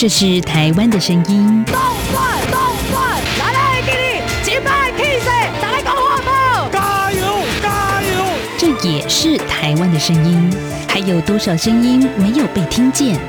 [0.00, 1.62] 这是台湾的声音。
[1.66, 1.74] 动
[2.10, 2.58] 转动
[2.90, 5.26] 转，来来给你击败 K C，
[5.60, 6.70] 再来搞活宝！
[6.72, 7.20] 加油
[7.62, 8.24] 加油！
[8.56, 10.50] 这也是台湾的声音。
[10.88, 13.20] 还有多少声音没有被听见？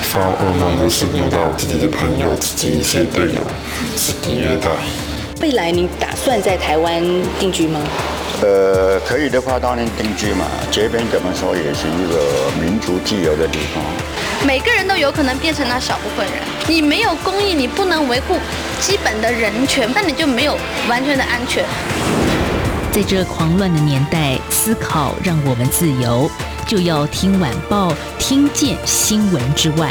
[0.00, 3.40] 发噩梦的是遇到自己的朋友、自己一些队友
[3.94, 4.70] 是虐待。
[5.42, 7.02] 未来你打算在台湾
[7.38, 7.78] 定居吗？
[8.44, 10.44] 呃，可以的话当然定居嘛。
[10.70, 13.82] 这边怎么说也是一个民族自由的地方。
[14.46, 16.34] 每个人都有可能变成那小部分人。
[16.68, 18.36] 你没有公益，你不能维护
[18.80, 21.64] 基本的人权，那你就没有完全的安全。
[22.92, 26.30] 在这狂乱的年代，思考让我们自由，
[26.66, 29.90] 就要听晚报，听见新闻之外。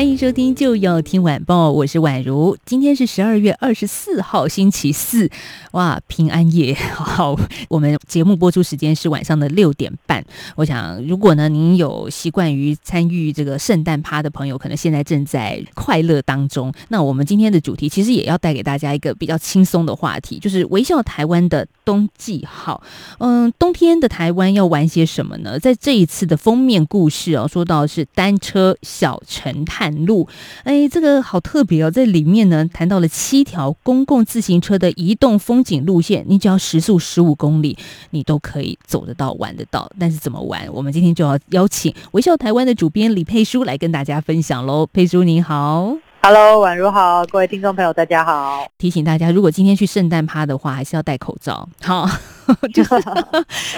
[0.00, 2.56] 欢迎收听就要听晚报，我是宛如。
[2.64, 5.30] 今天是十二月二十四号，星期四，
[5.72, 6.72] 哇，平安夜。
[6.96, 10.24] 好，我们节目播出时间是晚上的六点半。
[10.56, 16.72] 我想，如果呢您有习惯于参与这个圣诞趴的朋友，可能现在正在快乐当中。
[16.88, 22.82] 那我们今天的主题其实也要带给大家一个比较轻松的话题，就是微笑台湾的冬季号。
[23.18, 25.58] 嗯，冬天的台湾要玩些什么呢？
[25.58, 30.28] 在这一次的封面故事哦，说到是单车小城探路，
[30.64, 37.76] 哎，这个好特别哦，在里面呢谈到了七条公共自行车的移动风景路线，你只要时速十五公里，
[38.10, 39.90] 你都可以走得到、玩得到。
[39.98, 40.66] 但是怎么玩？
[40.72, 44.86] 我们今天就要邀请微笑台湾的主编李佩书来跟大家分享喽。
[44.86, 46.09] 佩书你好。
[46.22, 48.70] Hello，宛如好，各位听众朋友，大家好。
[48.76, 51.66] 提醒大家，如果今天去圣诞趴的话，还是要戴口罩。
[51.80, 52.06] 好，
[52.74, 52.90] 就是，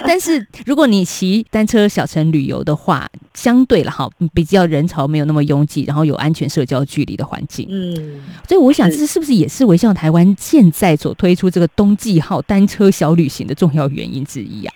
[0.04, 7.68] 但是如果你骑单车小城旅游的话，相对了哈，比较人潮没有那么拥挤，然后有安全社交距离的环境。
[7.70, 14.74] 嗯，所以我想，这是不是也是微笑台湾现在所推出这个冬季号单车小旅行的重要原因之一啊？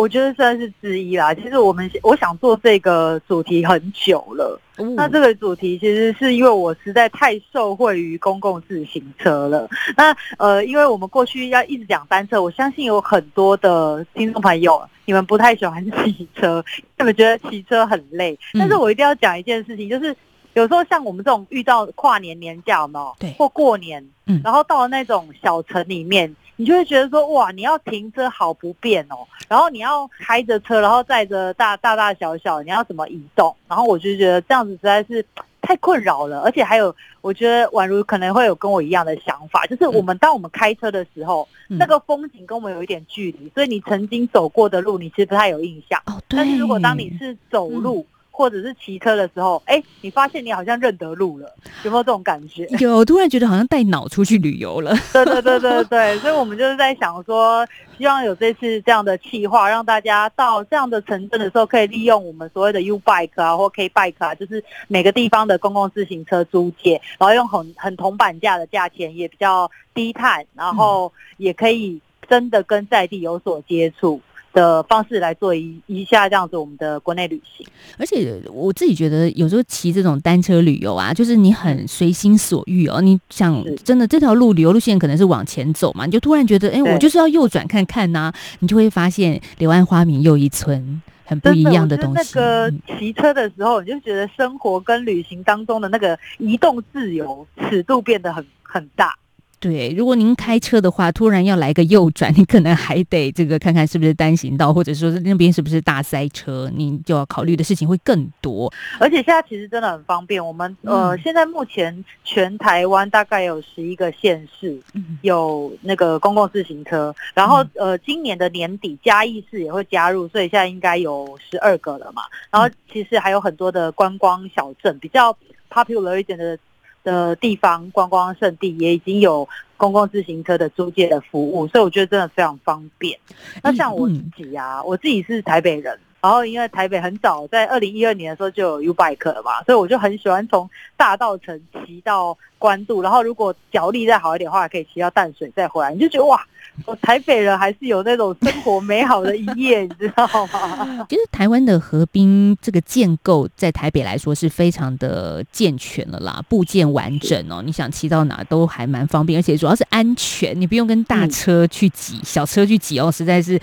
[0.00, 1.34] 我觉得算是之一啦。
[1.34, 4.58] 其实我们我想做这个主题很久了。
[4.78, 9.68] 嗯、那这个主题其实是因为我实在太受惠于公共自行车了。
[9.94, 16.64] 那呃，因为我们过去要一直讲单车，我相信有很多的听众朋友，你们不太喜欢 骑车，
[16.98, 18.38] 你们觉得骑车很累。
[18.54, 20.16] 但是我一定要讲一件事情，就是
[20.54, 26.34] 有时候像我们这种遇到跨年年假嘛，对，或过年，嗯，然后到了那种小城里面。
[26.60, 33.56] 你就会觉得说，哇，你要停车好不便哦，然后你要开着车，然后载着大大大小小，你要怎么移动？
[33.66, 35.24] 然后我就觉得这样子实在是
[35.62, 45.98] 太困扰了，而且还有，我觉得宛如可能会有跟我一样的想法，就是我们当我们开车的时候，嗯、那个风景跟我们有一点距离，所以你曾经走过的路，你其实不太有印象。
[46.28, 52.66] 但是如果当你是走路，嗯或者是骑车的时候，哎，你发现你好像认得路了，有没有这种感觉？
[52.80, 54.96] 有，突然觉得好像带脑出去旅游了。
[55.12, 57.66] 对对对对对，所以我们就是在想说，
[57.98, 74.18] 希望有这次这样的计划，让大家到这样的城镇的时候，可以利用我们所谓的 U Bike 啊，或 K Bike 啊，就是每个地方的公共自行车租借，然后用很很铜板价的价钱，也比较低碳，然后也可以真的跟在地有所接触。
[74.52, 77.66] 的方式来做一一下这样子我们的国内旅行，
[77.98, 83.00] 而且我自己觉得有时候骑这种单车旅游啊，就是你很随心所欲哦。
[83.00, 92.32] 你想真的这条路旅游路线可能是往前走嘛，你就突然觉得，哎，我就是要右转看看呐、啊，你就会发现柳暗花明又一村，很不一样的东西。
[92.34, 99.14] 那个骑车的时候，你就觉得生活跟旅行当中的那个移动自由尺度变得很很大。
[99.60, 108.72] 对，如果您开车的话，突然要来个右转，你可能还得这个看看是不是单行道，或者说是那边是不是大塞车，您就要考虑的事情会更多。
[108.98, 114.80] 而且现在其实真的很方便，我们呃现在目前全台湾大概有十一个县市
[115.20, 122.22] 有那个公共自行车，然后呃今年的年底嘉义市也会加入，所以现在应该有十二个了嘛。
[122.50, 125.36] 然后其实还有很多的观光小镇，比较
[125.70, 126.58] popular 一点的。
[127.02, 133.18] 的地方观光胜地也已经有公共自行车的租借的服务，所以我觉得真的非常方便。
[133.62, 146.40] 那像我自己啊，我自己是台北人，然后因为台北很早在二零一二年的时候就有 U Bike 了嘛，所以我就很喜欢从大稻城骑到关渡，然后如果脚力再好一点的话，可以骑到淡水再回来，你就觉得哇。
[146.86, 151.06] 我台北人还是有那种生活美好的一页， 你知道吗？
[151.10, 157.60] 其实台湾的河滨这个建构在台北来说是非常的健全了啦，部件完整哦。
[157.62, 163.60] 你想骑到哪都还蛮方便，而且主要是安全，你不用跟大车去挤，嗯、小车去挤哦，实在是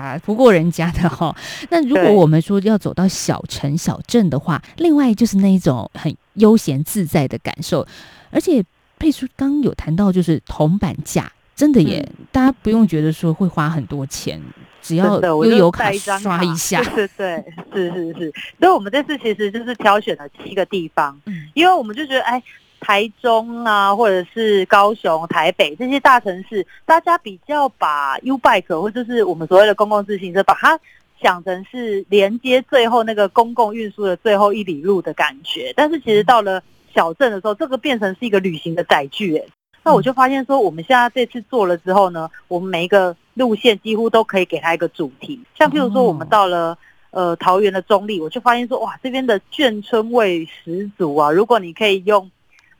[0.00, 1.36] 打不过人家的哈、哦。
[1.70, 7.86] 那如果我们说要走到小城小镇的话，另外就是那一种很悠闲自在的感受，
[8.30, 8.64] 而且
[8.98, 11.30] 佩叔刚有谈到就是铜板价。
[11.54, 14.40] 真的耶，大家不用觉得说会花很多钱，
[14.80, 18.32] 只要悠游卡刷一下， 对对对，是是是。
[18.58, 22.42] 所以我们这次其实就是挑选了七个地方，嗯，因为我们就觉得，哎，
[22.82, 30.78] 台中啊，或者是高雄、台北这些大城市，大家比较把 U Bike 或者是我们所谓的公共自行车，把它
[31.22, 35.72] 想成是连接最后那个公共运输的最后一里路的感觉。
[35.76, 36.60] 但是其实到了
[36.92, 39.44] 小镇的时候，这个变成是一个旅行的载具，哎。
[39.84, 45.40] 那我就发现说，我们现在这次做了之后呢，我们每一个路线几乎都可以给它一个主题。
[45.58, 46.76] 像譬如说，我们到了
[47.10, 51.32] 呃桃园的中立，我就发现说，哇，这边的眷村味十足啊！
[51.32, 52.30] 如果你可以用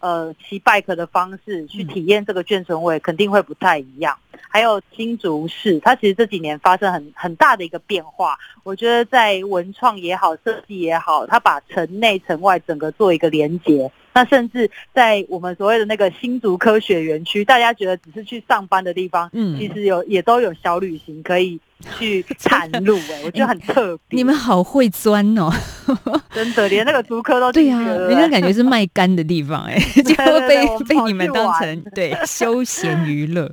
[0.03, 4.19] 呃骑 bike 的方式去体验这个眷村味，肯定会不太一样。
[4.49, 8.37] 还有新竹市，它其实这几年发生很很大的一个变化。
[8.65, 13.91] 我觉得在文创也好，设计也好，它把城内城外整个做一个连接。
[14.15, 21.59] 那甚至在我们所谓的那个新竹科学园区，大家觉得只是去上班的地方，嗯，其实有也都有小旅行可以
[21.99, 24.19] 去 探路哎、欸，我觉得很特别。
[24.19, 25.51] 你们好会钻哦，
[26.31, 30.15] 真的，连那个竹科都对呀、啊，人家感觉是卖干的地方哎、欸， 就
[30.47, 33.51] 被被你们当成对休闲娱乐。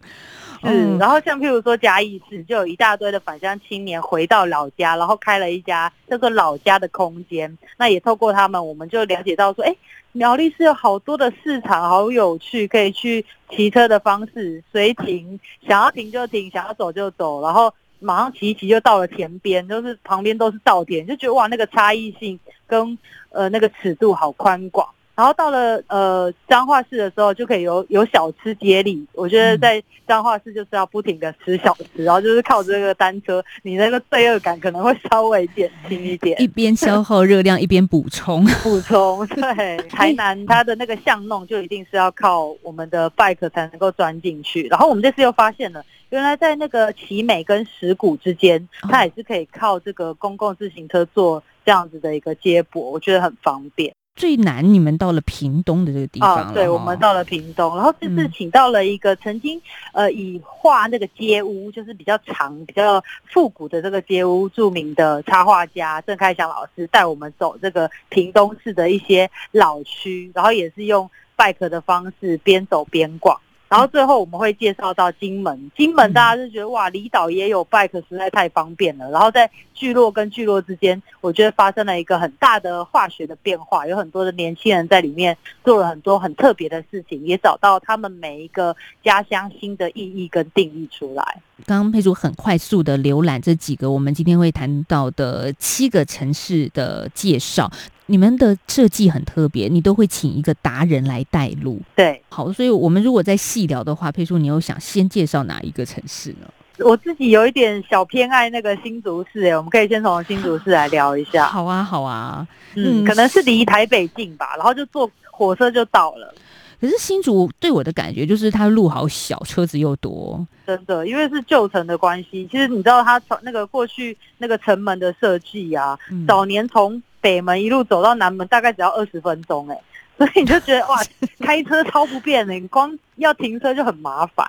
[0.61, 7.57] 嗯，然后像譬如说嘉义市，就有一大堆的返乡青年回到老家，然后开了一家叫做老家的空间。
[7.77, 9.73] 那也透过他们，我们就了解到说，哎，
[10.11, 22.97] 苗栗是有好多的市场，好有趣，可以去骑车的方式随停，想要停就停，想要走就走，然后马上骑一骑就到了田边，就是旁边都是稻田，就觉得哇，那个差异性跟
[23.29, 24.88] 呃那个尺度好宽广。
[25.19, 29.06] 然后到了呃彰化市的时候，就可以有有小吃接力。
[29.12, 36.39] 我觉得在彰化市就是要不停的吃小吃，然后就是靠这个单车，你那个罪恶感可能会稍微减轻一点。
[36.42, 38.45] 一边消耗热量，一边补充。
[38.63, 39.75] 补充， 对。
[39.89, 44.68] 台南它的那个巷弄就一定是要靠我们的 bike 才能够钻进去。
[44.68, 53.94] 然后我们这次又发现了，原来在那个奇美跟石鼓之间，它也是可以靠这个公共自行车做这样子的一个接驳，我觉得很方便。
[54.19, 56.51] 最难，你们到了屏东的这个地方哦？
[56.54, 59.60] 对，我们到了屏东，然后这次请到了一个曾经
[59.94, 73.39] 呃以画那个街屋，就是比较长、比较复古的这个街屋著名的插画家郑开祥老师，带我们走这个屏东市的一些老区，然后也是用 bike 的方式边走边逛。
[73.69, 79.10] 然后最后我们会介绍到金门，金门大家就觉得哇，离岛也有 bike，实在太方便了。
[79.12, 91.24] 然后在聚落跟聚落之间，我觉得发生了一个很大的化学的变化，有很多的年轻人在里面做了很多很特别的事情，也找到他们每一个家乡新的意义跟定义出来。
[91.68, 97.69] 刚刚佩竹很快速的浏览这几个我们今天会谈到的七个城市的介绍。
[98.09, 101.79] 你们的设计很特别，你都会请一个达人来带路。
[101.95, 106.47] 对，好，所以我们如果再细聊的话，佩叔，你又想先介绍哪一个城市呢？
[106.79, 111.45] 我自己有一点小偏爱那个新竹市，哎，我们可以先从新竹市来聊一下。
[111.45, 116.33] 好啊，好啊，嗯，可能是离台北近吧，然后就坐火车就到了。
[116.81, 120.47] 可是新竹对我的感觉就是它路好小，车子又多。
[120.65, 122.47] 真的，因为是旧城的关系。
[122.50, 129.80] 其实你知道它从那个过去那个城门的设计啊，嗯、早年从北门一路走到南门，大概只要二十分钟，哎，
[130.18, 130.98] 所以你就觉得哇，
[131.39, 134.45] 开车超不便的，你光要停车就很麻烦。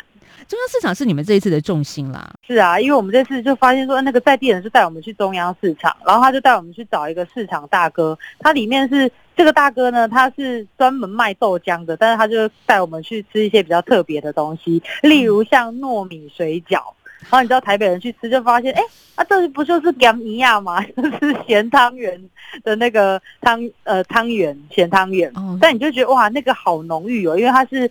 [0.49, 2.33] 中央市场是你们这一次的重心啦。
[2.47, 9.11] 是啊，因为我们这次就发现说，那个在地人是带我们去中央市场，然后他就带我们去找一个市场大哥，他里面是。
[9.37, 16.83] 这个大哥呢，他是专门卖豆浆的，但是他就带我们去吃一些比较特别的东西，例如像糯米水饺。
[17.23, 18.83] 然后你知道台北人去吃就发现，哎，
[19.15, 20.83] 啊，这不就是咸一样吗？
[20.97, 22.21] 就是咸汤圆
[22.63, 25.31] 的那个汤，呃，汤圆，咸汤圆。
[25.35, 25.59] 哦。
[25.61, 27.91] 但你就觉得哇，那个好浓郁哦，因为它是。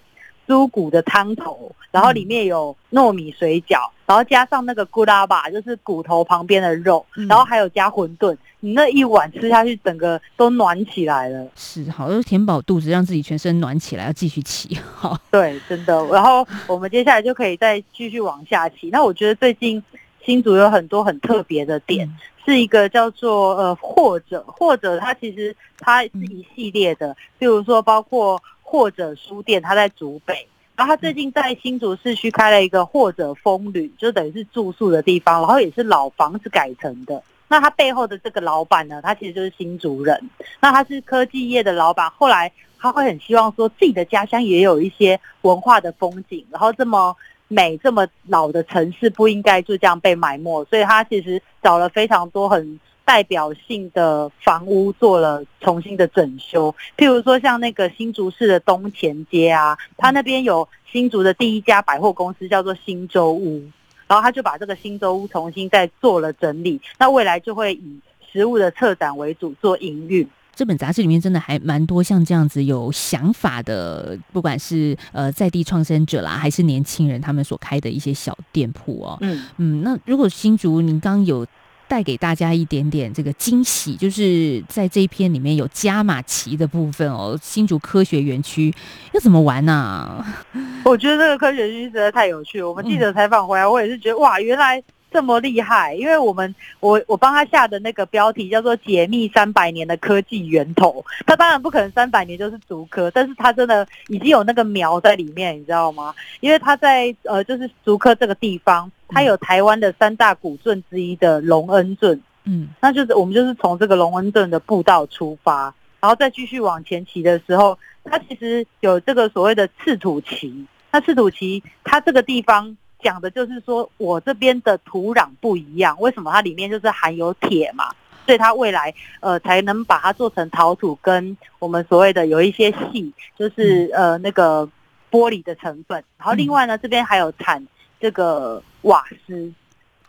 [0.50, 11.48] 猪骨的汤头，然后里面有糯米水饺，然后加上那个咕拉巴，就是骨头旁边的肉，然后还有加馄饨，你那一碗吃下去，整个都暖起来了。
[11.56, 14.76] 是，好，就填饱肚子，让自己全身暖起来，要继续骑。
[14.96, 16.04] 好，对，真的。
[16.08, 18.90] 然后我们接下来就可以再继续往下骑。
[18.90, 19.84] 那我觉得最近
[20.26, 28.42] 新竹有很多很特别的点，嗯、是一个叫做呃或者或者它其实它是一系列的，比如说包括。
[28.72, 37.20] 或者书店，他在竹北，然后他最近在新竹市区开了一个或者风旅，就等于是住宿的地方，然后也是老房子改成的。
[37.48, 52.80] 那他背后的这个老板呢，他其实就是新竹人，那他是科技业的老板，后来他会很希望说自己的家乡也有一些文化的风景，然后这么美、这么老的城市不应该就这样被埋没，所以他其实找了非常多很。
[53.10, 63.64] 代表性的房屋做了重新的整修，譬如说像那个新竹市的东前街啊，它那边有新竹的第一家百货公司，叫做新洲屋。
[64.08, 68.00] 然后他就把这个新洲屋重新再做了整理，那未来就会以
[68.32, 70.28] 实物的策展为主做营运。
[70.56, 79.18] 这本杂志里面真的还蛮多像这样子有想法的，不管是呃在地创生者啦，还是年轻人他们所开的一些小店铺哦。
[79.22, 81.46] 嗯嗯，那如果新竹，您刚有
[81.90, 87.38] 带给大家一点点这个惊喜，就是在这一篇里面有加码棋的部分哦。
[87.42, 88.74] 新竹科学园区
[89.12, 90.46] 要怎么玩呢、啊？
[90.86, 92.70] 我觉得这个科学园区实在太有趣了。
[92.70, 94.82] 我们记者采访回来，我也是觉得哇，原来。
[95.12, 106.14] 这么厉害，因为我们我我帮他下的那个标题叫做“解密三百年的科技源头”，他当然不可能三百年就是竹科，但是他真的已经有那个苗在里面，你知道吗？
[106.42, 122.78] 因为他在呃，就是竹科这个地方，它有台湾的三大古镇之一的隆恩镇，嗯，那就是我们就是从这个隆恩镇的步道出发，然后再继续往前骑的时候，它其实有这个所谓的赤土旗，那赤土旗它这个地方。
[123.02, 126.30] 讲的就是说，我这边的土壤不一样，为什么？
[126.34, 127.86] 它里面就是含有铁嘛，
[128.26, 134.68] 所以它未来呃才能把它做成陶土，跟我们所谓的有一些细，就是呃那个
[135.10, 136.04] 玻璃的成分。
[136.18, 137.66] 然后另外呢，这边还有产
[138.00, 139.52] 这个瓦斯，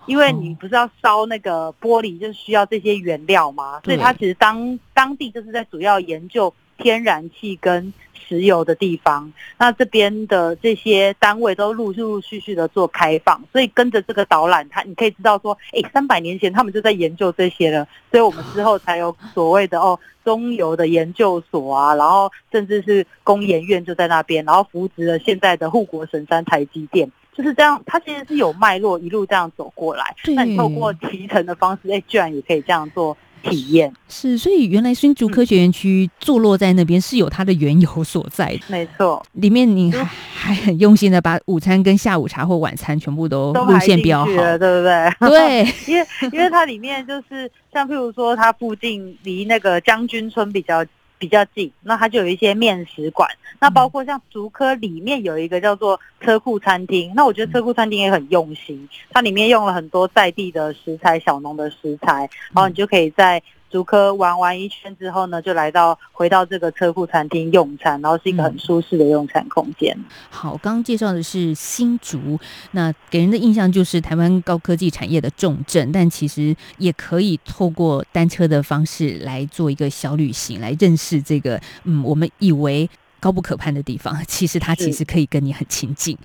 [0.06, 3.80] 因为你不是要烧那个玻璃，就需要这些原料吗？
[3.84, 33.16] 所以它其实当当地就是在主要研究天然气跟石油的地方，那这边的这些单位都陆陆续续的做开放，所以跟着这个导览，它你可以知道说，诶，三百年前他们就在研究这些了，所以我们之后才有所谓的哦中油的研究所啊，然后甚至是工研院就在那边，然后扶植了现在的护国神山台积电，就是这样，它其实是有脉络一路这样走过来，那你透过提成的方式，哎，居然也可以这样做。
[33.42, 38.60] 体验是，所以原来新竹科学园区坐落在那边是有它的缘由所在的。
[38.68, 45.10] 没错，里面你还还很用心的把午餐跟下午茶或晚餐全部都路线标好，对不对？
[45.26, 50.84] 对， 因为因为它里面就是像譬如说，它附近离那个将军村比较。
[51.20, 53.28] 比较近，那它就有一些面食馆，
[53.60, 63.40] 那包括像竹科里面有一个叫做车库餐厅，那我觉得车库餐厅也很用心，它里面用了很多在地的食材、小农的食材，然后你就可以在。
[63.70, 69.94] 竹科玩完一圈之后呢，就来到回到这个车库餐厅用餐，然后是一个很舒适的用餐空间。
[69.96, 72.38] 嗯、好，刚刚介绍的是新竹，
[72.72, 82.90] 那给人的印象就是台湾高科技产业的重镇，但其实也可以透过单车的方式来做一个小旅行，来认识这个嗯，我们以为。
[83.20, 86.16] 高不可攀的地方， 其实它其实可以跟你很亲近。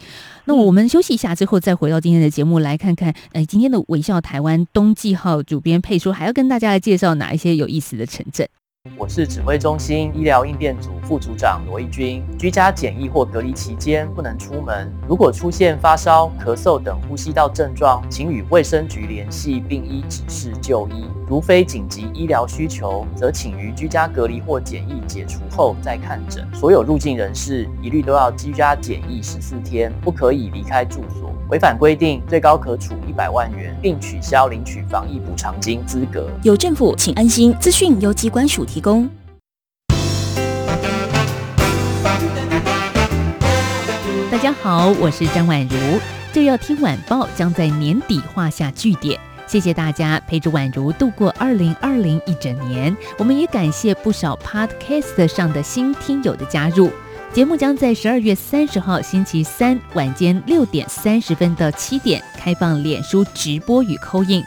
[0.46, 8.48] 那我们休息一下之后，再回到今天的节目，来看看，呃，今天的微笑台湾冬季号主编佩说还要跟大家来介绍哪一些有意思的城镇。
[8.98, 12.24] 我是指挥中心医疗应变组副组长罗义军。
[12.38, 21.10] 居家检疫或隔离期间不能出门，如果出现发烧、咳嗽等呼吸道症状，请与卫生局联系并依指示就医。
[21.28, 26.48] 如非紧急医疗需求，则请于居家隔离或检疫解除后再看诊。
[26.54, 31.35] 所有入境人士一律都要居家检疫十四天，不可以离开住所。
[31.50, 36.28] 违反规定，最高可处一百万元，并取消领取防疫补偿金资格。
[36.42, 37.56] 有政府，请安心。
[37.60, 39.08] 资讯由机关署提供。
[44.32, 45.78] 大家好，我是张婉如。
[46.34, 49.20] 就要听晚报将在年底画下句点。
[49.46, 52.96] 谢谢大家陪着宛如度过二零二零一整年。
[53.20, 56.92] 我们也感谢不少 Podcast 上的新听友的加入。
[57.36, 64.42] 节目将在十二月三十号星期三晚间六点三十分到七点开放脸书直播与扣印。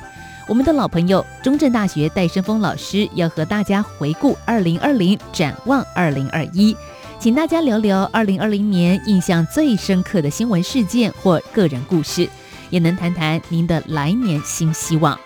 [0.46, 6.74] 我们的老朋友中正大学戴生峰老师要和大家回顾二零二零，展望二零二一，
[7.20, 12.26] 请大家聊聊二零二零年印象最深刻的新闻事件或个人故事，
[12.70, 15.20] 也能谈谈您的来年新希望。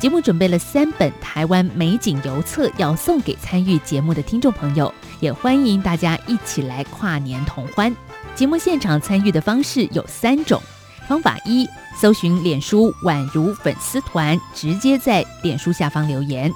[0.00, 4.92] 节目准备了三本台湾美景邮册，要送给参与节目的听众朋友，
[5.24, 7.90] 也欢迎大家一起来跨年同欢。
[8.34, 10.60] 节目现场参与的方式有三种：
[11.08, 11.66] 方法一，
[11.98, 16.50] 搜寻脸书宛如粉丝团，直接在脸书下方留言；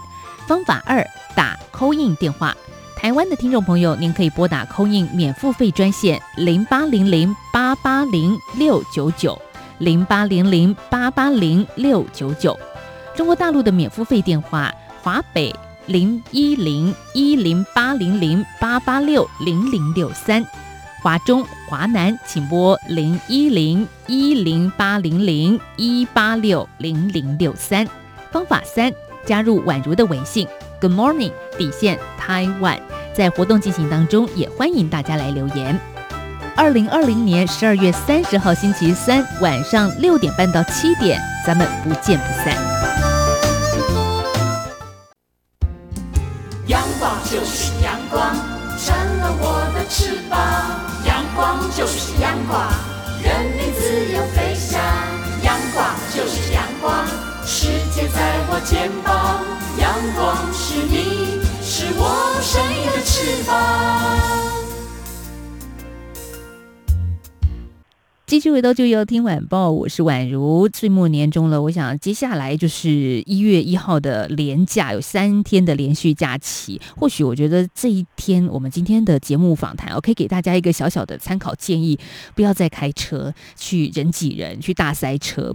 [0.46, 1.02] 方法二，
[1.34, 2.54] 打 call in 电话。
[2.94, 9.40] 台湾的听众朋友，您可以拨打 call in 免付费专线零八零零八八零六九九
[9.78, 12.54] 零八零零八八零六九九。
[13.16, 14.70] 中国大陆的免付费电话：
[15.02, 15.54] 华北
[15.88, 20.42] 零一零一零八零零八八六零零六三；
[21.02, 27.88] 华中、华南请拨零一零一零八零零一八六零零六三。
[28.30, 28.92] 方法三：
[29.24, 30.46] 加入宛如的微信
[30.78, 32.80] ，Good morning 底线 Taiwan，
[33.14, 35.80] 在活动进行当中，也欢迎大家来留言。
[36.54, 42.77] 二零二零年十二月三十号星期三晚上六点半到七点，咱们不见不散。
[51.48, 52.60] 光就是阳光，
[53.22, 54.78] 人民自由飞翔。
[55.42, 57.06] 阳光就是阳光，
[57.46, 59.40] 世界在我肩膀。
[59.78, 64.67] 阳光是你，是我生命的翅膀。
[68.28, 70.68] 继续回到就要听晚报，我是宛如。
[70.74, 76.78] 岁末年终了，我想接下来就是一月一号的连假，有三天的连续假期。
[76.94, 81.98] 或许我觉得这一天，我们今天的节目访谈，我可以给大家一个小小的参考建议：
[82.34, 85.54] 不要再开车去人挤人，去大塞车，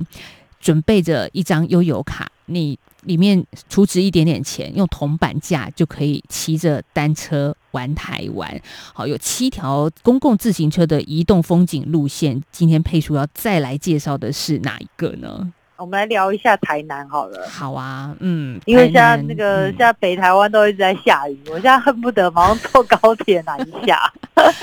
[0.60, 7.56] 准备着一张悠游卡，你里面储值一点点钱，用铜板价就可以骑着单车。
[7.74, 8.62] 玩台湾，
[8.94, 12.42] 好，有七条公共自行车的移动风景路线。
[12.52, 15.52] 今天佩叔要再来介绍的是哪一个呢？
[15.76, 17.46] 我们来聊一下台南好了。
[17.50, 24.14] 好啊，嗯，因为现在那个、嗯、现在北台湾都一直在下雨，我现在恨不得马上坐高铁南下。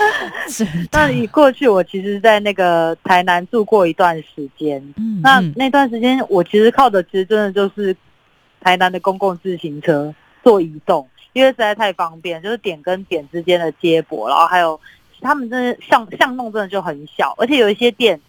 [0.92, 7.94] 那你过去我其实，在那个台南住过一段时间，嗯，那那段时间我其实靠的其实真的就是
[8.60, 11.06] 台南的公共自行车做移动。
[11.32, 14.80] 因为实在太方便，就是点跟点之间的接驳，然后还有
[15.20, 18.20] 他们真的巷巷弄真的就很小，而且有一些店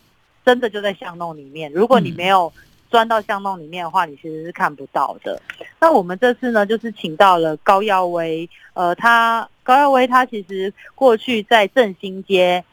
[0.46, 1.72] 真的就在巷弄里面。
[1.74, 2.54] 如果你没有
[2.90, 5.42] 钻到巷弄里面的话，你其实是看不到的。
[5.80, 12.64] 那我们这次呢，就是请到了高耀威，呃，他高耀威他其实过去在振兴街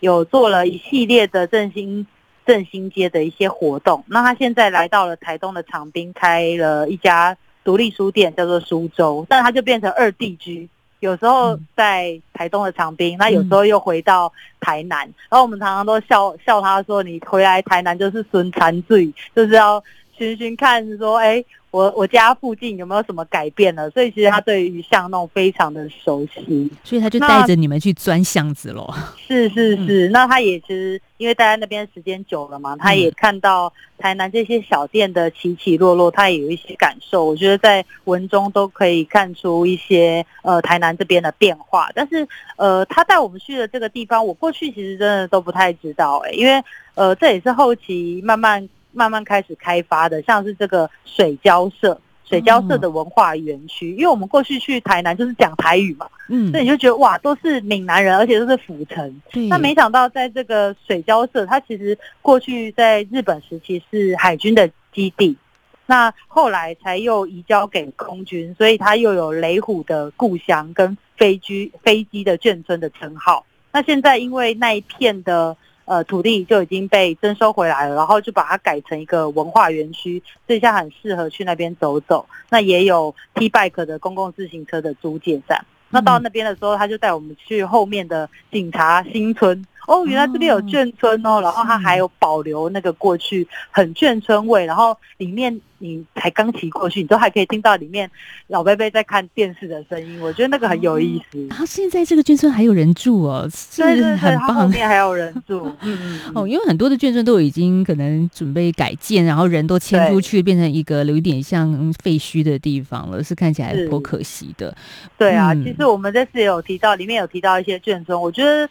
[0.00, 2.04] 有做了一系列的振兴
[2.44, 7.36] 振兴街的一些活动，那他现在来到了台东的长滨，开了一家。
[7.66, 10.68] 独立书店叫做苏州，但它就变成二地居，
[11.00, 19.82] 有时候在台东的长滨，那有时候又回到台南，然后我们常常都笑笑他说：“你回来台南就是孙残醉，就是要
[20.16, 23.90] 寻寻看说，哎。”我我家附近有没有什么改变了？
[23.90, 28.88] 所以其实他对于巷弄非常的熟悉，所以他就带着你们去钻巷子喽。
[29.18, 37.26] 是是是，嗯、那他也其实因为待在那边时间久了嘛，他也看到台南这些小店的起起落落，他也有一些感受。
[37.26, 41.90] 我觉得在文中都可以看出一些呃台南这边的变化。
[41.94, 46.62] 但是呃，他带我们去的这个地方，我过去其实真的都不太知道哎、欸，因为
[46.94, 48.66] 呃这也是后期慢慢。
[48.96, 53.92] 慢慢开始开发的，像是这个水交社，水交社的文化园区。
[53.92, 59.22] 因为我们过去去台南就是讲台语嘛，嗯，所以你就觉得哇，都是闽南人，而且都是府城。
[59.50, 65.36] 那没想到在这个水交社，它其实过去在日本时期是海军的基地，
[65.84, 73.44] 那后来才又移交给空军，所以它又有雷虎的故乡跟飞机飞机的眷村的称号。
[73.72, 75.54] 那现在因为那一片的。
[75.86, 82.26] 呃，土地就已经被征收回来了，然后就把它改成一个文化园区，所以现在很适合去那边走走。
[82.50, 85.64] 那也有 T Bike 的公共自行车的租借站。
[85.88, 89.64] 那到那边的时候，他就带我们去后面的警察新村。
[89.86, 98.10] 哦，原来这边有眷村哦，然后它还有保留那个过去很眷村味，然后里面你才刚骑过去，你都还可以听到里面
[98.48, 101.46] 老伯伯在看电视的声音，我觉得那个很有意思。
[101.48, 104.54] 然后现在这个眷村还有人住哦，是不是很棒？
[104.54, 114.74] 后面还有人住，嗯 哦，因为很多的眷村都已经可能准备改建，然后人都迁出去，变成一个有一点像废墟的地方了，是看起来颇可惜的。
[115.16, 118.68] 对啊，其实我们这次也有提到，里面有提到一些眷村，我觉得。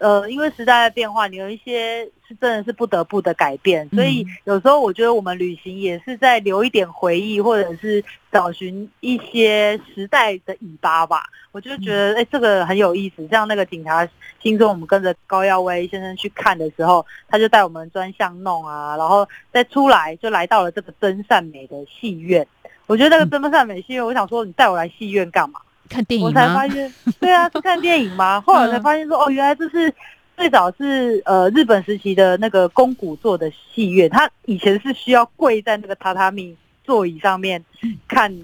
[0.00, 11.24] 呃，因为时代的变化，你有一些是真的是不得不的改变，所以有时候我觉得我们旅行也是在留一点回忆，或者是找寻一些时代的尾巴吧。
[11.52, 13.28] 我就觉得，哎，这个很有意思。
[13.28, 14.08] 像那个警察
[14.40, 22.46] 听说，我们跟着高耀威先生去看的时候，他就带我们钻巷弄啊，然后再出来就来到了这个真善美的戏院。
[22.86, 25.60] 我觉得那个真善美戏院，我想说，你带我来戏院干嘛？
[25.90, 28.40] 看电影，我才发现，对啊，是 看电影吗？
[28.40, 29.92] 后来才发现说，哦，原来这是
[30.36, 37.62] 最早是呃日本时期的那个宫古做的戏院，它以前是需要跪在那个榻榻米座椅上面
[38.08, 38.34] 看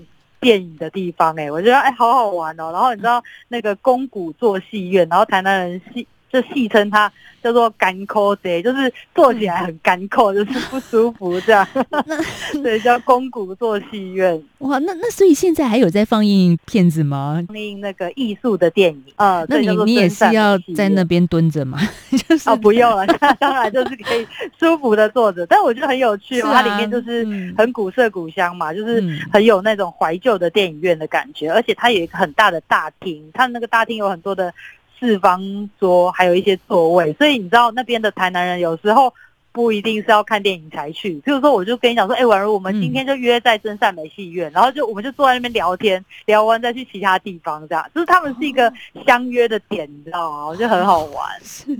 [0.40, 2.70] 电影的地方，哎，我觉得哎，好好玩哦。
[2.72, 6.06] 然后你知道那个宫古做戏院，然后台南人戏。
[6.32, 7.10] 就戏称它
[7.42, 11.66] 叫做甘苦贼，就是坐起来很甘苦，就是不舒服这样。
[12.62, 14.42] 对，叫宫古做戏院。
[14.58, 17.42] 哇，那那所以现在还有在放映片子吗？
[17.46, 19.46] 放映那个艺术的电影啊、呃？
[19.48, 21.78] 那你你也是要在那边蹲着吗？
[22.28, 23.06] 就是哦，不用了，
[23.38, 24.26] 当然就是可以
[24.58, 25.46] 舒服的坐着。
[25.46, 27.24] 但我觉得很有趣，啊、它里面就是
[27.56, 34.52] 很古色古香嘛，嗯、就是很有那种怀旧的电影院的感觉，而且它有一个很大的大厅，它那个大厅有很多的。
[34.98, 39.12] 四方桌，还有一些座位，所以你知道那边的台南人有时候。
[39.56, 48.70] 不一定是要看电影才去，譬如说，我就跟你讲说，哎、欸，宛如我们今天就约在真善美戏院，嗯、然后就我们就坐在那边聊天，聊完再去其他地方，这样，就是他们是一个
[49.06, 50.44] 相约的点，你知道吗？
[50.44, 51.26] 我觉得很好玩。
[51.42, 51.74] 是。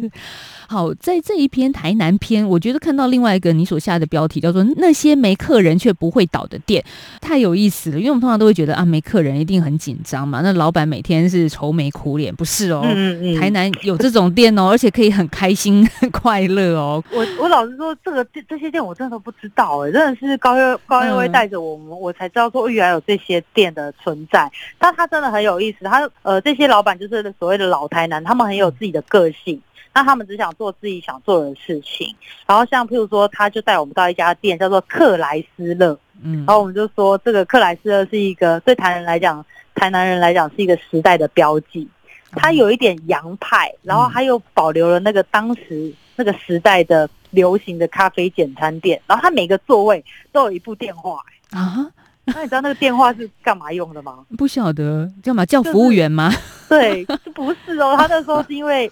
[0.69, 6.85] 好，在这一篇台南篇，我觉得看到另外一个你所下的标题叫做“那些没客人却不会倒的店”，
[7.23, 7.99] 太有意思了。
[7.99, 12.83] 因为我们通常都会觉得啊，没客人一定很紧张嘛，那老板每天是愁眉苦脸，不是哦。
[12.85, 13.41] 嗯嗯。
[13.41, 17.03] 台南有这种店哦，而且可以很开心、很 快乐哦。
[17.13, 24.51] 我我老实说，这个这这些店我真的都不知道哎，真的是高月高月威带着我们，嗯、我才知道说原来有这些店的存在。
[24.79, 29.61] 但他真的很有意思，他呃这些老板就是所谓的老台南，他们很有自己的个性。
[29.95, 32.15] 那他们只想做自己想做的事情，
[32.47, 41.87] 然后像譬如说，他就带我们到一家店，叫做克莱斯勒，嗯，然后我们就说，这个克莱斯勒是一个对台南人来讲，台南人来讲是一个时代的标记，
[42.33, 51.21] 它有一点洋派，然后它又保留了那个当时那个时代的流行的咖啡简餐店，然后它每个座位都有一部电话。
[51.51, 51.87] 啊，
[52.25, 54.25] 那你知道那个电话是干嘛用的吗？
[54.37, 56.33] 不晓得，干嘛叫服务员吗？
[56.69, 58.91] 对，不是哦，他那时候是因为。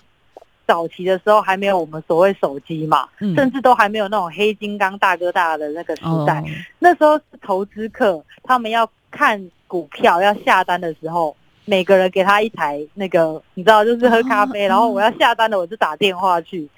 [0.67, 6.41] 早期的时候还没有我们所谓手机嘛，嗯、甚至都还没有那种黑金刚大哥大的那个时代。
[6.41, 6.45] 哦、
[6.79, 16.69] 那时候是投资客，他们要看股票要下单的时候，每个人给他一台那个，你知道，就是喝咖啡，哦、然后我要下单的我就打电话去，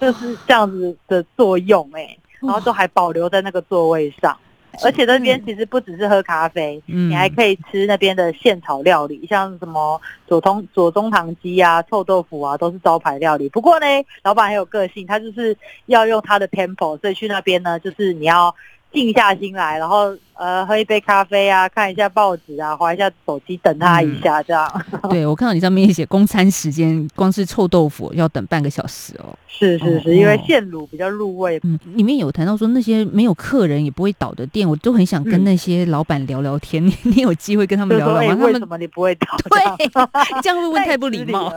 [0.00, 4.36] 就是这样子的作用哎、欸，然后都还保留在那个座位上。
[4.84, 13.48] 而且那边其实不只是喝咖啡，嗯、你还可以吃那边的现炒料理，像什么左通左宗棠鸡啊、臭豆腐啊，都是招牌料理。
[13.48, 13.86] 不过呢，
[14.22, 18.54] 老板很有个性，他就是要用他的 temple，所以去那边呢，就是你要
[18.92, 20.16] 静下心来，然后。
[20.38, 24.84] 呃，喝一杯咖啡啊，看一下报纸啊，划一下手机，等他一下，这样。
[25.02, 29.34] 嗯、对，我看到你上面写公餐时间，光是臭豆腐要等半个小时哦。
[29.48, 31.58] 是是是，哦、因为现卤比较入味。
[31.62, 36.86] 嗯，里面有谈到说那些没有客人也不会倒的店，我都很想跟那些老板聊聊天。
[36.86, 38.20] 你、嗯、你有机会跟他们聊聊吗？
[38.20, 39.26] 欸、他们为什么你不会倒？
[39.48, 39.88] 对，
[40.42, 41.50] 这样会不会太不礼貌？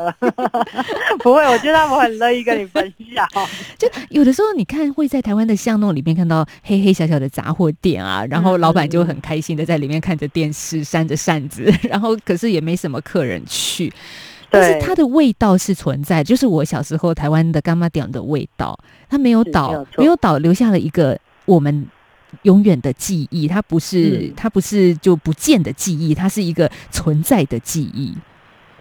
[1.19, 2.81] 不会，我觉得他们很乐意跟你分
[3.13, 3.27] 享。
[3.77, 8.68] 就有的时候，你看会在台湾的巷弄里面看到黑黑小小的杂货店啊，然后老。
[8.69, 13.91] 老板就很开心的在里面看着电视，扇着扇子， 然后可是也没什么客人去，
[14.49, 18.77] 但是它的味道是存在，就是我小时候台湾的干妈店的味道，
[19.09, 21.87] 它没有倒，没有倒，留下了一个我们
[22.43, 23.47] 永远的记忆。
[23.47, 28.15] 它不是，嗯、它不是就不见的记忆，它是一个存在的记忆。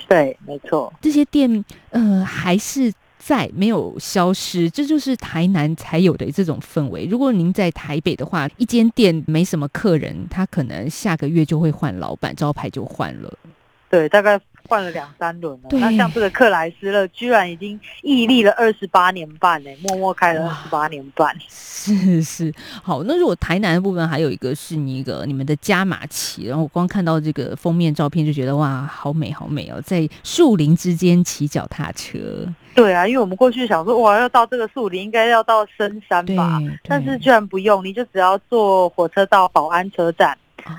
[0.07, 2.92] 对，没错，这些店呃还是。
[3.18, 7.04] 在没有消失，这就是台南才有的这种氛围。
[7.07, 13.37] 如果您在台北的话，一间店没什么客人，他可能下个月就会换老板，招牌就换了。
[13.90, 14.40] 对，大概。
[14.68, 21.35] 换了两三轮了，对那像这个克莱斯勒，居然已经屹立了二十八年半呢，默默开了二十八年半。
[21.48, 22.52] 是是，
[22.83, 32.18] 好，那如果台南的部分还有一个是你一个你们的加马奇，然后我光看到这个封面照片就觉得哇，好美好美哦，在树林之间骑脚踏车。
[32.74, 40.37] 对啊，因为我们过去想说哇，要到这个树林应该要到深山吧，但是居然不用，你就只要坐火车到保安车站。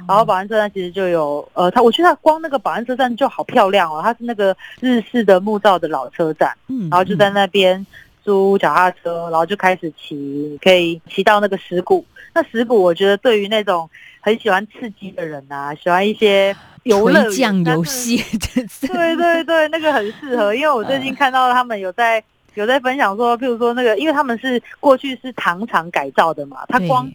[0.08, 7.86] 然后保安车站其实就有，呃，他我觉得他光那个保安车站就好漂亮哦，它是那个日式的木造的老车站，嗯，然后就在那边
[8.24, 12.06] 租脚踏车，然后就开始骑，可以骑到那个石鼓。
[12.34, 13.90] 那石鼓我觉得对于那种
[14.22, 18.18] 很喜欢刺激的人啊，喜欢一些游乐酱游戏，
[18.88, 22.24] 对对对，那个很适合，因为我最近看到他们有在
[22.56, 27.10] 有在分享说，譬如说那个，因为他们是过去是糖厂改造的嘛，他光。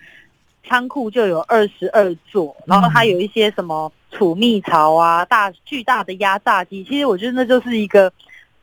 [0.66, 8.12] 仓库就有二十二座，然后它有一些什么储蜜槽啊，大巨大的压榨机，其实我觉得那就是一个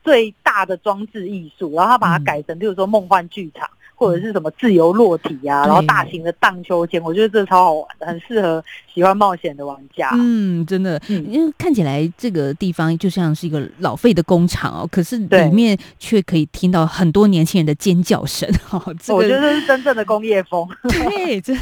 [0.02, 3.68] 最大的装置艺术，然后他把它改成，比如说梦幻剧场。
[4.02, 8.62] 或者是什么自由落体呀、啊，然后大型的荡秋千，我觉得这超好玩的，很适合
[8.92, 10.10] 喜欢冒险的玩家。
[10.14, 18.52] 嗯，真的，嗯、因为看起来这个地方就像是一个老废的工厂哦，可是里面却可以听到很多年轻人的尖叫声。
[18.70, 21.54] 哦这个、我觉得这是真正的工业风， 对，这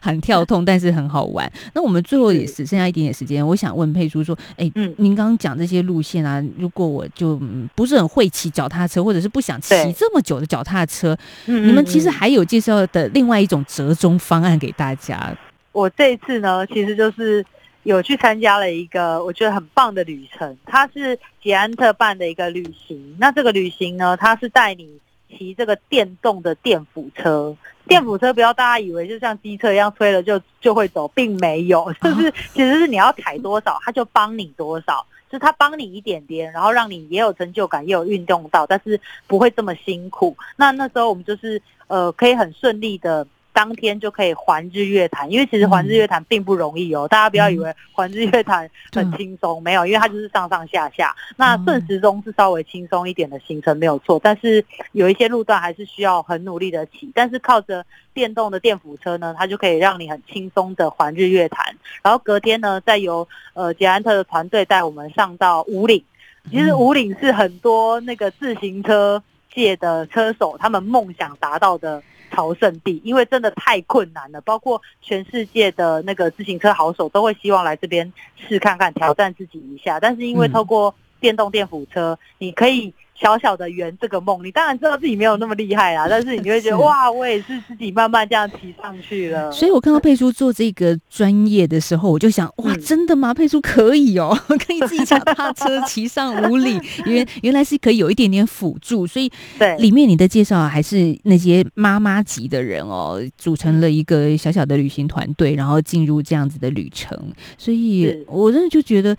[0.00, 1.50] 很跳痛，但是很好玩。
[1.74, 7.40] 那我们最后也只剩下一点点时间，我想问佩叔说，哎，嗯，您刚刚讲这些路线啊，如果我就
[7.74, 11.63] 不是很会骑脚踏车，或者是不想骑这么久的脚踏车，嗯。
[11.64, 15.34] 你们其实还有介绍的另外一种折中方案给大家。
[15.72, 17.44] 我这一次呢，其实就是
[17.82, 23.16] 有去参加了一个我觉得很棒的旅程，它是捷安特办的一个旅行。
[23.18, 24.88] 那这个旅行呢，它是带你
[25.28, 27.56] 骑这个电动的电辅车。
[27.86, 35.04] 电辅车不要大家以为就像机车一样推了就就会走，并没有，就是其实是你要踩多少，它就帮你多少。
[35.34, 40.36] 是他帮你一点点，然后让你也有成就感，也有运动到，但是不会这么辛苦。
[40.56, 43.26] 那那时候我们就是呃，可以很顺利的。
[43.54, 51.14] 当天就可以环日月潭，因为其实环日月潭并不容易哦，嗯、大家不要以为环日月潭很轻松，嗯、没有，因为它就是上上下下。
[51.36, 57.08] 那顺时钟是稍微轻松一点的行程没有错，但是有一些路段还是需要很努力的骑。
[57.14, 61.76] 但是靠着电动的电辅车呢，它就可以让你很轻松的环日月潭。
[62.02, 66.02] 然后隔天呢，再由呃捷安特的团队带我们上到武岭。
[66.50, 69.22] 其实武岭是很多那个自行车
[69.54, 72.02] 界的车手他们梦想达到的。
[72.34, 80.00] 朝圣地，因为真的太困难了，包括全世界的那个自行车好手都会希望来这边试看看，挑战自己一下。
[80.00, 82.92] 但是因为透过电动电辅车，你可以。
[83.14, 89.50] 小小的圆这个梦，你当然知道自己没有那么厉害啦， 但是你就会觉得哇，我也是自己慢慢这样骑上去了。
[89.52, 93.32] 所以我看到佩叔做这个专业的时候，我就想哇，真的吗？
[93.32, 107.16] 佩叔可以哦， 可以自己脚踏车骑上五里， 原原来是可以有一点点辅助，所以对里面你的介绍还是那些妈妈级的人哦，组成了一个小小的旅行团队，然后进入这样子的旅程，
[107.56, 109.16] 所以我真的就觉得。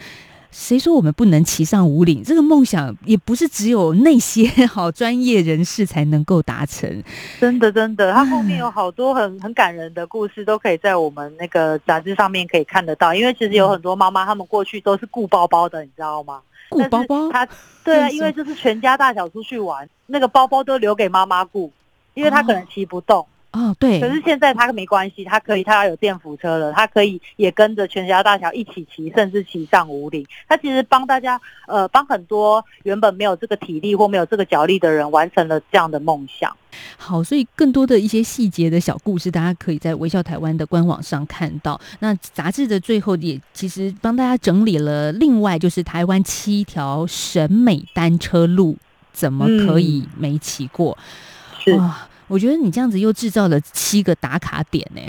[0.58, 2.24] 谁说我们不能骑上五岭？
[2.24, 7.04] 这个梦想也不是只有那些 好专业人士才能够达成。
[7.42, 13.14] 真的，真的，它后面有好多很很感人的故事，都可以在我们那个杂志上面可以看得到。
[13.14, 16.40] 因为其实有很多妈妈，她们过去都是顾包包的，你知道吗？
[16.70, 17.30] 顾包包？
[17.30, 17.46] 她
[17.84, 21.70] 对啊，因为就是全家大小出去玩，那个包包都留给妈妈顾，
[22.14, 23.20] 因为她可能骑不动。
[23.20, 24.02] 哦哦，对。
[24.02, 30.28] 可是现在他没关系，他可以，他要有电扶车了，他可以也跟着全家大小一起骑，甚至骑上五岭。
[30.50, 36.54] 他其实帮大家，呃，帮很多原本没有这个体力或没有这个脚力的人，完成了这样的梦想。
[36.98, 41.80] 好，所以更多的一些细节的小故事，大家可以在微笑台湾的官网上看到。
[42.00, 48.76] 那杂志的最后也其实帮大家整理了，另外就是台湾七条审美单车路，
[49.14, 50.98] 怎么可以没骑过？
[51.68, 51.82] 嗯、是。
[52.28, 55.02] 我觉得你这样子又制造了七个打卡点呢，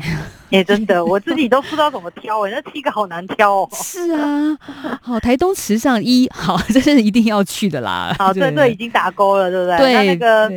[0.50, 3.68] 也 真的，我自己都不知道怎么挑哎，那七个好难挑哦。
[3.72, 4.56] 是啊，
[5.00, 8.14] 好，台东池上一好，这是一定要去的啦。
[8.18, 9.78] 好， 对对，已经打勾了，对不对？
[9.78, 9.94] 对。
[9.94, 10.50] 那那个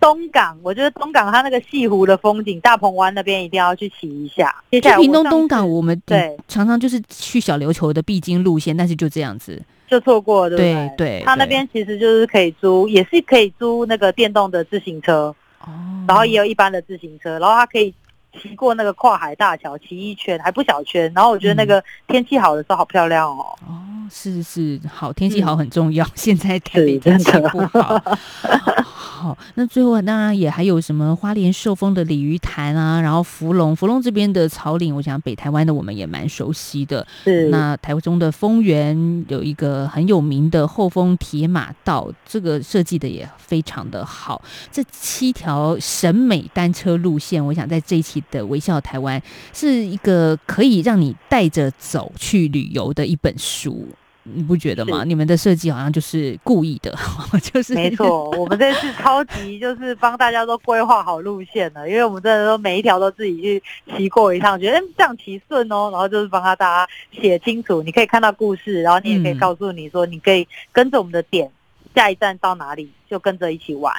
[0.00, 4.54] 东港，我觉得东港它那个西湖的风景，大鹏湾那边一定要去骑一下。
[4.70, 10.96] 接下来屏东东港，我们对常常就是去小琉球的必经路线，但是就这样子就错过了，对不对？
[10.96, 11.22] 对对。
[11.26, 15.34] 它那边其实就是可以租，也是可以租那个电动的自行车。
[15.60, 15.68] 哦，
[16.06, 17.94] 然后也有一般的自行车，然后它可以
[18.40, 21.12] 骑过那个跨海大桥，骑一圈还不小圈。
[21.14, 23.58] 然后我觉得那个天气好的时候好漂亮哦。
[23.66, 26.04] 哦，是是，好天气好很重要。
[26.04, 28.00] 嗯、现在台北天气不好。
[29.00, 37.06] 好，那最后当然也还有什么花莲寿丰的鲤鱼潭啊，然后福隆福隆这边的草岭，我想北台湾的我们也蛮熟悉的。
[37.22, 44.42] 是，那台中的丰原有一个很有名的后丰铁马道，这个设计的也非常的好。
[44.72, 49.22] 这七条审美单车路线，我想在这一期的微笑台湾
[49.54, 53.86] 是一个可以让你带着走去旅游的一本书。
[54.34, 55.04] 你不觉得吗？
[55.04, 56.94] 你们的设计好像就是故意的，
[57.42, 58.30] 就是没错。
[58.30, 63.62] 我们这次超级就是帮大家都规划好路线了，因为我们真的都每一条都自己去
[63.96, 67.82] 骑过一趟，觉得这样骑顺哦，然后就是帮他大家写清楚。
[67.82, 71.50] 你可以看到故事，然后你也可以告诉你说，你可以跟着我们的点，
[71.94, 73.94] 下一站到哪里就跟着一起玩。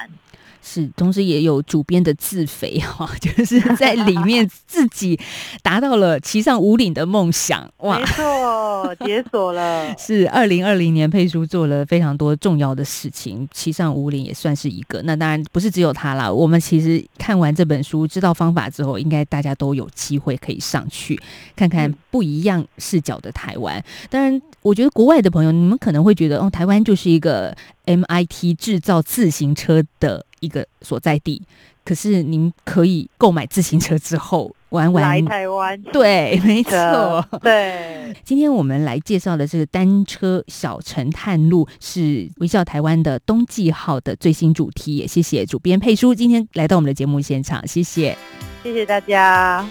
[0.62, 5.18] 是，同时也有主编的自肥哈， 就是在里面自己
[5.62, 7.98] 达到了骑上五岭的梦想哇！
[7.98, 9.94] 没错，解锁了。
[9.98, 15.00] 是二零二零年佩书做了非常多重要的事情，骑上五岭也算是一个。
[15.02, 21.18] 那当然不是只有他啦，我们其实看完这本书，知道方法之后，应该大家都有机会可以上去
[21.56, 23.82] 看看不一样视角的台湾。
[24.10, 30.26] 当然，我觉得国外的朋友，你们可能会觉得哦，台湾就是一个 MIT 制造自行车的。
[30.40, 31.40] 一个所在地，
[31.84, 38.14] 可是您可以购买自行车之后玩玩来台湾，对，没错，对。
[38.24, 48.16] 今天我们来介绍的这个单车小城探路是微笑台湾的冬季号的最新主题，也谢谢主编佩书今天来到我们的节目现场，谢谢，
[48.62, 49.64] 谢谢大家。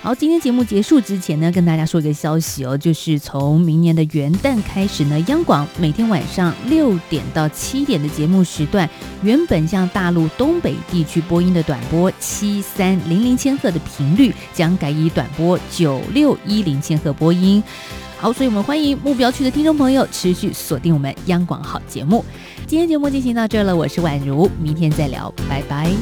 [0.00, 8.88] 好，今天节目结束之前呢，跟大家说一个消息哦，就是从明年的元旦开始呢，央广每天晚上六点到七点的节目时段，
[9.22, 17.62] 原本向大陆东北地区播音的短波七三零零千赫的频率，将改以短波九六一零千赫播音。
[18.16, 22.24] 好，所以我们欢迎目标区的听众朋友持续锁定我们央广好节目。
[22.66, 25.92] 今天节目进行到这了，我是宛如，明天再聊，拜拜。